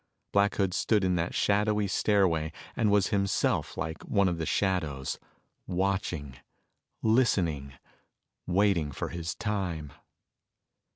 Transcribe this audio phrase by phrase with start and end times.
[0.31, 5.19] Black Hood stood in that shadowy stairway and was himself like one of the shadows
[5.67, 6.37] watching,
[7.03, 7.75] listening,
[8.47, 9.93] waiting for his time.